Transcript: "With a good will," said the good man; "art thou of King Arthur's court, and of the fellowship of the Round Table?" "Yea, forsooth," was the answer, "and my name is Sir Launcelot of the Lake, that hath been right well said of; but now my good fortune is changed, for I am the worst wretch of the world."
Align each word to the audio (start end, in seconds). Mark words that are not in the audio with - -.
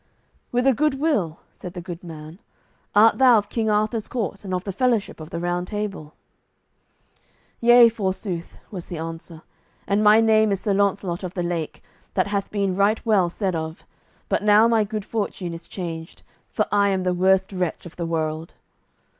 "With 0.51 0.65
a 0.65 0.73
good 0.73 0.95
will," 0.99 1.41
said 1.51 1.73
the 1.75 1.79
good 1.79 2.03
man; 2.03 2.39
"art 2.95 3.19
thou 3.19 3.37
of 3.37 3.49
King 3.49 3.69
Arthur's 3.69 4.07
court, 4.07 4.43
and 4.43 4.51
of 4.51 4.63
the 4.63 4.71
fellowship 4.71 5.19
of 5.19 5.29
the 5.29 5.39
Round 5.39 5.67
Table?" 5.67 6.15
"Yea, 7.59 7.87
forsooth," 7.87 8.57
was 8.71 8.87
the 8.87 8.97
answer, 8.97 9.43
"and 9.85 10.03
my 10.03 10.19
name 10.19 10.51
is 10.51 10.59
Sir 10.61 10.73
Launcelot 10.73 11.23
of 11.23 11.35
the 11.35 11.43
Lake, 11.43 11.83
that 12.15 12.25
hath 12.25 12.49
been 12.49 12.75
right 12.75 13.05
well 13.05 13.29
said 13.29 13.53
of; 13.55 13.85
but 14.27 14.41
now 14.41 14.67
my 14.67 14.83
good 14.83 15.05
fortune 15.05 15.53
is 15.53 15.67
changed, 15.67 16.23
for 16.49 16.65
I 16.71 16.89
am 16.89 17.03
the 17.03 17.13
worst 17.13 17.51
wretch 17.51 17.85
of 17.85 17.95
the 17.97 18.07
world." 18.07 18.55